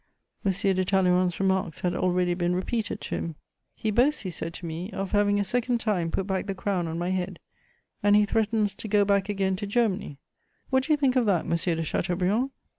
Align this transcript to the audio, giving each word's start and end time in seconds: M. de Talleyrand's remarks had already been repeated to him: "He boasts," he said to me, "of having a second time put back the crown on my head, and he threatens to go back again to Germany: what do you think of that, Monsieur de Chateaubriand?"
M. 0.43 0.51
de 0.51 0.83
Talleyrand's 0.83 1.39
remarks 1.39 1.81
had 1.81 1.93
already 1.93 2.33
been 2.33 2.55
repeated 2.55 2.99
to 3.01 3.15
him: 3.17 3.35
"He 3.75 3.91
boasts," 3.91 4.23
he 4.23 4.31
said 4.31 4.51
to 4.55 4.65
me, 4.65 4.89
"of 4.91 5.11
having 5.11 5.39
a 5.39 5.43
second 5.43 5.77
time 5.79 6.09
put 6.09 6.25
back 6.25 6.47
the 6.47 6.55
crown 6.55 6.87
on 6.87 6.97
my 6.97 7.11
head, 7.11 7.37
and 8.01 8.15
he 8.15 8.25
threatens 8.25 8.73
to 8.73 8.87
go 8.87 9.05
back 9.05 9.29
again 9.29 9.55
to 9.57 9.67
Germany: 9.67 10.17
what 10.71 10.81
do 10.85 10.91
you 10.93 10.97
think 10.97 11.15
of 11.15 11.27
that, 11.27 11.45
Monsieur 11.45 11.75
de 11.75 11.83
Chateaubriand?" 11.83 12.49